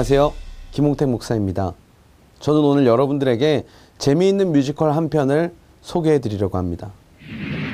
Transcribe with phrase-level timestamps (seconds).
[0.00, 0.32] 안녕하세요.
[0.70, 1.74] 김홍택 목사입니다.
[2.38, 3.66] 저는 오늘 여러분들에게
[3.98, 5.52] 재미있는 뮤지컬 한 편을
[5.82, 6.92] 소개해 드리려고 합니다.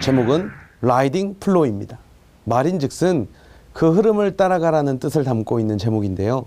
[0.00, 2.00] 제목은 Riding Flow입니다.
[2.42, 3.28] 말인즉슨
[3.72, 6.46] 그 흐름을 따라가라는 뜻을 담고 있는 제목인데요.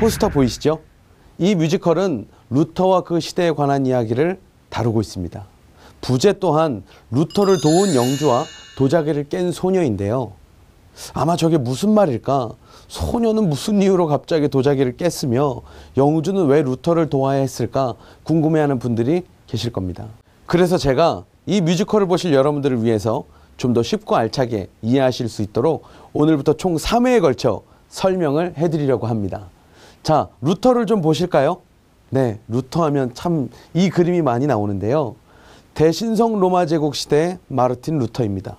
[0.00, 0.80] 포스터 보이시죠?
[1.36, 4.40] 이 뮤지컬은 루터와 그 시대에 관한 이야기를
[4.70, 5.44] 다루고 있습니다.
[6.00, 8.44] 부제 또한 루터를 도운 영주와
[8.78, 10.32] 도자기를 깬 소녀인데요.
[11.14, 12.50] 아마 저게 무슨 말일까?
[12.88, 15.62] 소녀는 무슨 이유로 갑자기 도자기를 깼으며
[15.96, 20.06] 영주는 왜 루터를 도와야 했을까 궁금해하는 분들이 계실 겁니다.
[20.46, 23.24] 그래서 제가 이 뮤지컬을 보실 여러분들을 위해서
[23.56, 29.48] 좀 더 쉽고 알차게 이해하실 수 있도록 오늘부터 총 3회에 걸쳐 설명을 해드리려고 합니다.
[30.02, 31.62] 자, 루터를 좀 보실까요?
[32.10, 35.16] 네, 루터 하면 참 이 그림이 많이 나오는데요.
[35.74, 38.56] 대신성 로마 제국 시대 마르틴 루터입니다.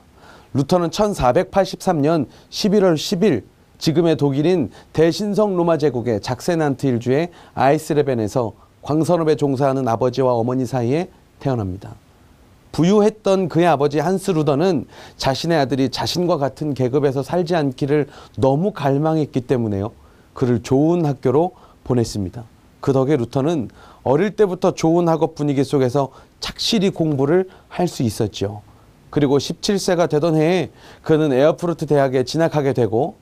[0.54, 3.44] 루터는 1483년 11월 10일
[3.78, 11.96] 지금의 독일인 대신성 로마 제국의 작세난트 일주의 아이스레벤에서 광산업에 종사하는 아버지와 어머니 사이에 태어납니다.
[12.72, 14.86] 부유했던 그의 아버지 한스 루더는
[15.18, 19.92] 자신의 아들이 자신과 같은 계급에서 살지 않기를 너무 갈망했기 때문에요.
[20.34, 21.52] 그를 좋은 학교로
[21.84, 22.44] 보냈습니다.
[22.80, 23.70] 그 덕에 루터는
[24.04, 28.62] 어릴 때부터 좋은 학업 분위기 속에서 착실히 공부를 할 수 있었죠.
[29.10, 30.70] 그리고 17세가 되던 해에
[31.02, 33.16] 그는 에어프루트 대학에 진학하게 되고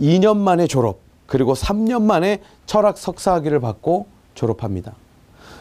[0.00, 4.94] 2년 만에 졸업, 그리고 3년 만에 철학 석사학위를 받고 졸업합니다.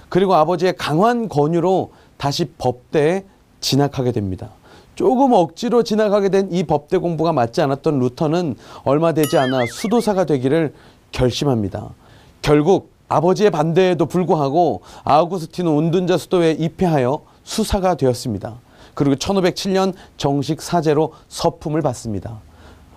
[0.10, 3.26] 그리고 아버지의 강한 권유로 다시 법대에
[3.62, 4.50] 진학하게 됩니다.
[4.96, 10.74] 조금 억지로 진학하게 된 이 법대 공부가 맞지 않았던 루터는 얼마 되지 않아 수도사가 되기를
[11.12, 11.90] 결심합니다.
[12.44, 18.56] 결국 아버지의 반대에도 불구하고 아우구스티노 운둔자 수도에 입회하여 수사가 되었습니다.
[18.94, 22.40] 그리고 1507년 정식 사제로 서품을 받습니다.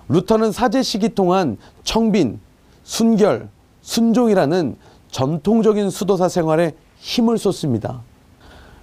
[0.08, 2.40] 루터는 사제 시기 동안 청빈,
[2.84, 3.48] 순결,
[3.82, 4.76] 순종이라는
[5.10, 8.02] 전통적인 수도사 생활에 힘을 쏟습니다.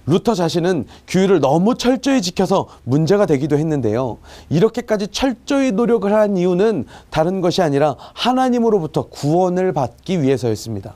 [0.06, 4.18] 루터 자신은 규율을 너무 철저히 지켜서 문제가 되기도 했는데요.
[4.50, 10.94] 이렇게까지 철저히 노력을 한 이유는 다른 것이 아니라 하나님으로부터 구원을 받기 위해서였습니다.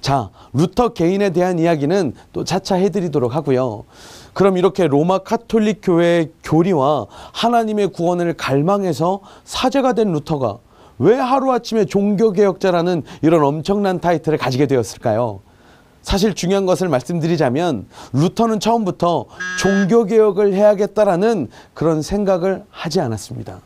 [0.00, 3.84] 자, 루터 개인에 대한 이야기는 또 차차 해드리도록 하고요.
[4.32, 10.58] 그럼 이렇게 로마 카톨릭 교회의 교리와 하나님의 구원을 갈망해서 사제가 된 루터가
[10.98, 15.40] 왜 하루아침에 종교개혁자라는 이런 엄청난 타이틀을 가지게 되었을까요?
[16.02, 19.24] 사실 중요한 것을 말씀드리자면 루터는 처음부터
[19.58, 23.58] 종교개혁을 해야겠다라는 그런 생각을 하지 않았습니다.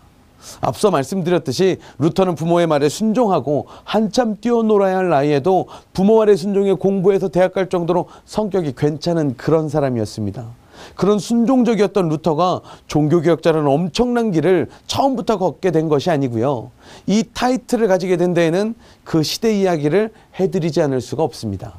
[0.60, 7.52] 앞서 말씀드렸듯이 루터는 부모의 말에 순종하고 한참 뛰어놀아야 할 나이에도 부모 말에 순종해 공부해서 대학
[7.52, 10.60] 갈 정도로 성격이 괜찮은 그런 사람이었습니다.
[10.94, 16.70] 그런 순종적이었던 루터가 종교개혁자라는 엄청난 길을 처음부터 걷게 된 것이 아니고요.
[17.06, 18.74] 이 타이틀을 가지게 된 데에는
[19.04, 21.74] 그 시대 이야기를 해드리지 않을 수가 없습니다.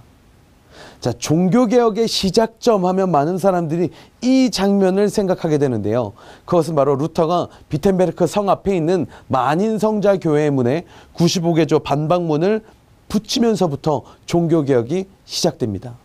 [1.02, 3.90] 자, 종교개혁의 시작점 하면 많은 사람들이
[4.22, 6.14] 이 장면을 생각하게 되는데요.
[6.46, 10.86] 그것은 바로 루터가 비텐베르크 성 앞에 있는 만인성자 교회의 문에
[11.16, 12.62] 95개조 반박문을
[13.10, 15.96] 붙이면서부터 종교개혁이 시작됩니다.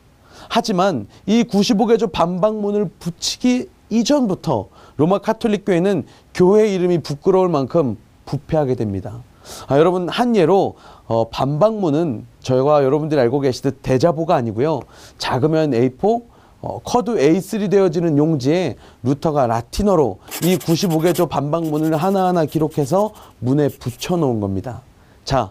[0.48, 9.20] 하지만 이 95개조 반박문을 붙이기 이전부터 로마 카톨릭 교회는 교회 이름이 부끄러울 만큼 부패하게 됩니다.
[9.68, 10.74] 아, 여러분 한 예로
[11.06, 14.80] 어, 반박문은 저희가 여러분들이 알고 계시듯 대자보가 아니고요.
[15.18, 16.22] 작으면 A4,
[16.62, 24.40] 어, 커도 A3 되어지는 용지에 루터가 라틴어로 이 95개 조 반박문을 하나하나 기록해서 문에 붙여놓은
[24.40, 24.82] 겁니다.
[25.24, 25.50] 자,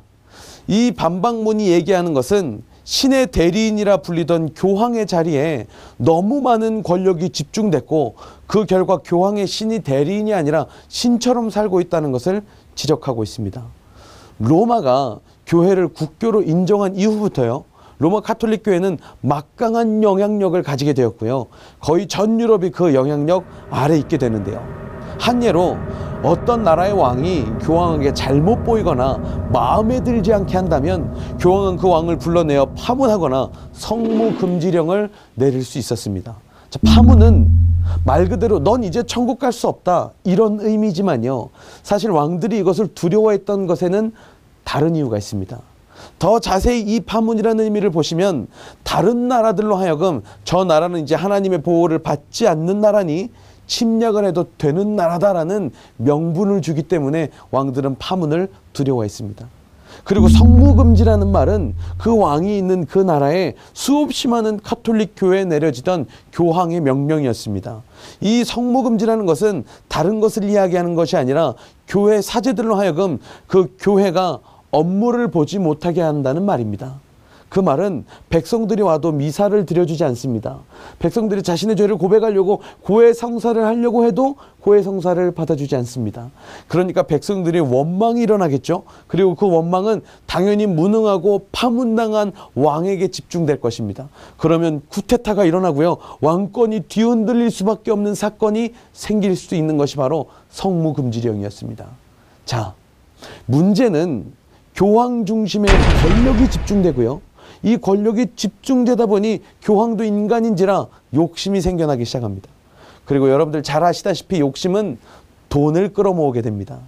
[0.67, 5.65] 이 반박문이 얘기하는 것은 신의 대리인이라 불리던 교황의 자리에
[5.97, 12.43] 너무 많은 권력이 집중됐고 그 결과 교황의 신이 대리인이 아니라 신처럼 살고 있다는 것을
[12.75, 13.63] 지적하고 있습니다.
[14.39, 17.63] 로마가 교회를 국교로 인정한 이후부터요.
[17.97, 21.45] 로마 카톨릭 교회는 막강한 영향력을 가지게 되었고요.
[21.79, 24.61] 거의 전 유럽이 그 영향력 아래 있게 되는데요.
[25.17, 25.77] 한 예로
[26.23, 33.49] 어떤 나라의 왕이 교황에게 잘못 보이거나 마음에 들지 않게 한다면 교황은 그 왕을 불러내어 파문하거나
[33.71, 36.35] 성무 금지령을 내릴 수 있었습니다.
[36.69, 37.49] 자, 파문은
[38.03, 41.49] 말 그대로 넌 이제 천국 갈 수 없다 이런 의미지만요.
[41.83, 44.11] 사실 왕들이 이것을 두려워했던 것에는
[44.65, 45.57] 다른 이유가 있습니다.
[46.19, 48.47] 더 자세히 이 파문이라는 의미를 보시면
[48.83, 53.29] 다른 나라들로 하여금 저 나라는 이제 하나님의 보호를 받지 않는 나라니
[53.67, 59.47] 침략을 해도 되는 나라다라는 명분을 주기 때문에 왕들은 파문을 두려워했습니다.
[60.03, 67.81] 그리고 성무금지라는 말은 그 왕이 있는 그 나라에 수없이 많은 카톨릭 교회에 내려지던 교황의 명령이었습니다.
[68.19, 71.53] 이 성무금지라는 것은 다른 것을 이야기하는 것이 아니라
[71.87, 74.39] 교회 사제들로 하여금 그 교회가
[74.75, 76.99] 업무를 보지 못하게 한다는 말입니다.
[77.47, 80.59] 그 말은 백성들이 와도 미사를 드려주지 않습니다.
[80.99, 86.31] 백성들이 자신의 죄를 고백하려고 고해 성사를 하려고 해도 고해 성사를 받아주지 않습니다.
[86.67, 88.83] 그러니까 백성들이 원망이 일어나겠죠.
[89.07, 94.09] 그리고 그 원망은 당연히 무능하고 파문당한 왕에게 집중될 것입니다.
[94.35, 95.95] 그러면 쿠데타가 일어나고요.
[96.19, 101.85] 왕권이 뒤흔들릴 수밖에 없는 사건이 생길 수 있는 것이 바로 성무금지령이었습니다.
[102.43, 102.73] 자,
[103.45, 104.33] 문제는
[104.75, 105.71] 교황 중심의
[106.03, 107.21] 권력이 집중되고요.
[107.63, 112.49] 이 권력이 집중되다 보니 교황도 인간인지라 욕심이 생겨나기 시작합니다.
[113.05, 114.97] 그리고 여러분들 잘 아시다시피 욕심은
[115.49, 116.79] 돈을 끌어모으게 됩니다.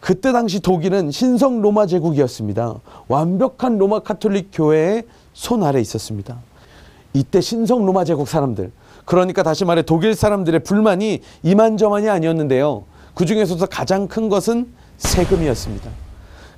[0.00, 2.80] 그때 당시 독일은 신성 로마 제국이었습니다.
[3.08, 5.04] 완벽한 로마 카톨릭 교회의
[5.34, 6.38] 손 아래 있었습니다.
[7.14, 8.72] 이때 신성 로마 제국 사람들,
[9.04, 12.84] 그러니까 다시 말해 독일 사람들의 불만이 이만저만이 아니었는데요.
[13.14, 14.66] 그 중에서도 가장 큰 것은
[14.96, 16.01] 세금이었습니다.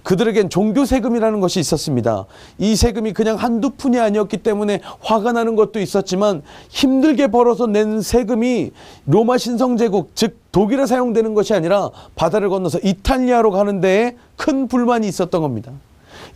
[0.04, 2.26] 그들에겐 종교 세금이라는 것이 있었습니다.
[2.58, 8.70] 이 세금이 그냥 한두 푼이 아니었기 때문에 화가 나는 것도 있었지만 힘들게 벌어서 낸 세금이
[9.06, 15.40] 로마 신성제국 즉 독일에 사용되는 것이 아니라 바다를 건너서 이탈리아로 가는 데에 큰 불만이 있었던
[15.40, 15.72] 겁니다.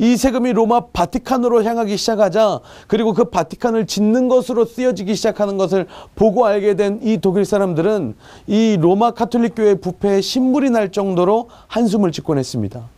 [0.00, 6.47] 이 세금이 로마 바티칸으로 향하기 시작하자 그리고 그 바티칸을 짓는 것으로 쓰여지기 시작하는 것을 보고
[6.47, 8.14] 알게 된 이 독일 사람들은
[8.47, 12.98] 이 로마 카톨릭 교회 부패에 신물이 날 정도로 한숨을 짓곤 했습니다.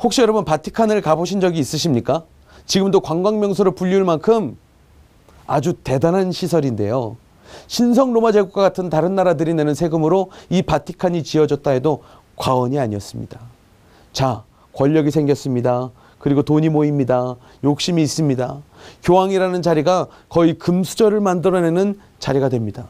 [0.00, 2.24] 혹시 여러분 바티칸을 가보신 적이 있으십니까?
[2.66, 4.56] 지금도 관광명소로 불리울 만큼
[5.46, 7.16] 아주 대단한 시설인데요.
[7.66, 12.02] 신성 로마 제국과 같은 다른 나라들이 내는 세금으로 이 바티칸이 지어졌다 해도
[12.36, 13.40] 과언이 아니었습니다.
[14.12, 15.90] 자, 권력이 생겼습니다.
[16.18, 17.36] 그리고 돈이 모입니다.
[17.64, 18.58] 욕심이 있습니다.
[19.02, 22.86] 교황이라는 자리가 거의 금수저를 만들어내는 자리가 됩니다.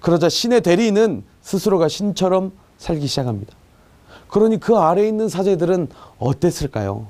[0.00, 3.54] 그러자 신의 대리인은 스스로가 신처럼 살기 시작합니다.
[4.28, 5.88] 그러니 그 아래에 있는 사제들은
[6.18, 7.06] 어땠을까요?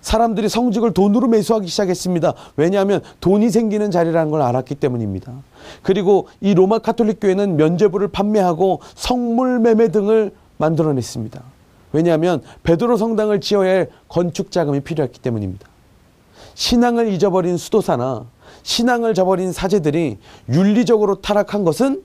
[0.00, 2.34] 사람들이 성직을 돈으로 매수하기 시작했습니다.
[2.56, 5.32] 왜냐하면 돈이 생기는 자리라는 걸 알았기 때문입니다.
[5.82, 11.42] 그리고 이 로마 카톨릭 교회는 면죄부를 판매하고 성물 매매 등을 만들어냈습니다.
[11.92, 15.66] 왜냐하면 베드로 성당을 지어야 할 건축 자금이 필요했기 때문입니다.
[16.54, 18.26] 신앙을 잊어버린 수도사나
[18.62, 20.18] 신앙을 저버린 사제들이
[20.48, 22.02] 윤리적으로 타락한 것은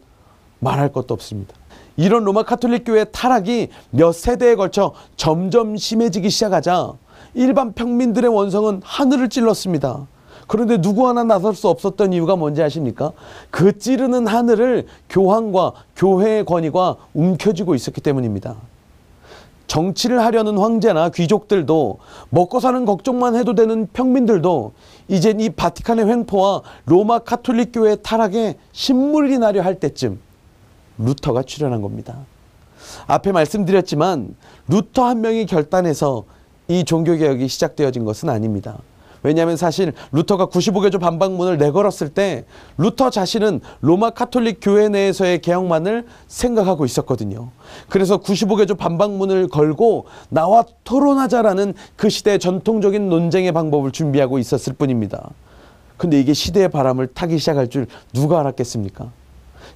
[0.60, 1.54] 말할 것도 없습니다.
[1.98, 6.94] 이런 로마 카톨릭 교회 타락이 몇 세대에 걸쳐 점점 심해지기 시작하자
[7.34, 10.08] 일반 평민들의 원성은 하늘을 찔렀습니다.
[10.48, 13.14] 그런데 누구 하나 나설 수 없었던 이유가 뭔지 아십니까?
[13.52, 18.56] 그 찌르는 하늘을 교황과 교회의 권위가 움켜쥐고 있었기 때문입니다.
[19.68, 22.00] 정치를 하려는 황제나 귀족들도
[22.30, 24.74] 먹고 사는 걱정만 해도 되는 평민들도
[25.08, 30.20] 이젠 이 바티칸의 횡포와 로마 카톨릭 교회의 타락에 신물이 나려 할 때쯤
[31.04, 32.18] 루터가 출현한 겁니다.
[33.08, 34.36] 앞에 말씀드렸지만
[34.68, 36.24] 루터 한 명이 결단해서
[36.68, 38.78] 이 종교개혁이 시작되어진 것은 아닙니다.
[39.24, 42.46] 왜냐하면 사실 루터가 95개조 반박문을 내걸었을 때
[42.78, 47.50] 루터 자신은 로마 카톨릭 교회 내에서의 개혁만을 생각하고 있었거든요.
[47.88, 55.30] 그래서 95개조 반박문을 걸고 나와 토론하자라는 그 시대의 전통적인 논쟁의 방법을 준비하고 있었을 뿐입니다.
[55.98, 59.12] 근데 이게 시대의 바람을 타기 시작할 줄 누가 알았겠습니까?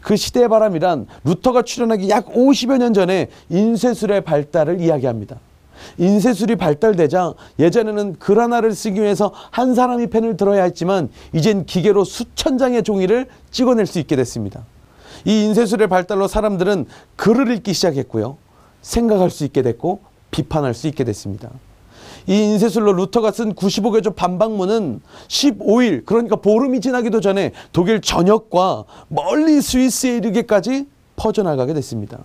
[0.01, 5.39] 그 시대의 바람이란 루터가 출현하기 약 50여 년 전에 인쇄술의 발달을 이야기합니다.
[5.97, 12.57] 인쇄술이 발달되자 예전에는 글 하나를 쓰기 위해서 한 사람이 펜을 들어야 했지만 이젠 기계로 수천
[12.57, 14.65] 장의 종이를 찍어낼 수 있게 됐습니다.
[15.25, 16.85] 이 인쇄술의 발달로 사람들은
[17.15, 18.37] 글을 읽기 시작했고요.
[18.81, 21.49] 생각할 수 있게 됐고 비판할 수 있게 됐습니다.
[22.27, 30.17] 이 인쇄술로 루터가 쓴 95개조 반박문은 15일 그러니까 보름이 지나기도 전에 독일 전역과 멀리 스위스에
[30.17, 32.19] 이르기까지 퍼져나가게 됐습니다.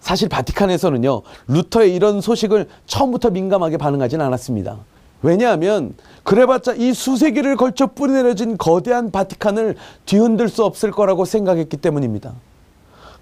[0.00, 4.78] 사실 바티칸에서는요 루터의 이런 소식을 처음부터 민감하게 반응하진 않았습니다.
[5.22, 12.32] 왜냐하면 그래봤자 이 수세기를 걸쳐 뿌리내려진 거대한 바티칸을 뒤흔들 수 없을 거라고 생각했기 때문입니다.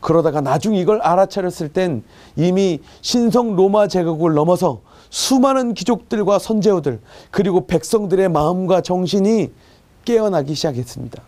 [0.01, 2.05] 그러다가 나중 이걸 알아차렸을 땐
[2.37, 7.01] 이미 신성 로마 제국을 넘어서 수많은 귀족들과 선제후들
[7.31, 9.51] 그리고 백성들의 마음과 정신이
[10.05, 11.23] 깨어나기 시작했습니다.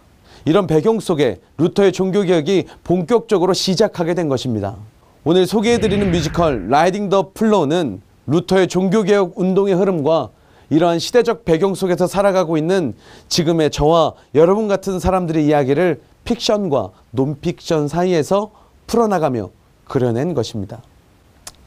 [0.45, 4.77] 이런 배경 속에 루터의 종교개혁이 본격적으로 시작하게 된 것입니다.
[5.25, 10.31] 오늘 소개해드리는 뮤지컬 Riding the Flow는 루터의 종교개혁 운동의 흐름과
[10.71, 12.95] 이러한 시대적 배경 속에서 살아가고 있는
[13.29, 18.53] 지금의 저와 여러분 같은 사람들의 이야기를 픽션과 논픽션 사이에서
[18.87, 19.51] 풀어나가며
[19.85, 20.81] 그려낸 것입니다.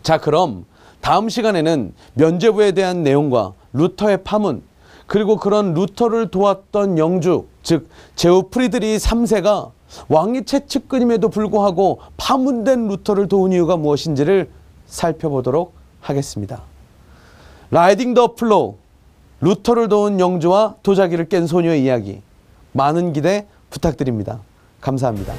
[0.02, 0.66] 자 그럼
[1.04, 4.64] 다음 시간에는 면죄부에 대한 내용과 루터의 파문
[5.06, 9.72] 그리고 그런 루터를 도왔던 영주 즉 제후 프리드리히 3세가
[10.08, 14.50] 왕의 최측근임에도 불구하고 파문된 루터를 도운 이유가 무엇인지를
[14.88, 16.62] 살펴보도록 하겠습니다.
[17.70, 18.76] Riding the Flow
[19.42, 22.22] 루터를 도운 영주와 도자기를 깬 소녀의 이야기
[22.72, 24.40] 많은 기대 부탁드립니다.
[24.80, 25.34] 감사합니다.